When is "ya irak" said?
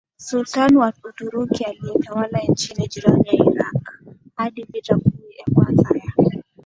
3.27-4.01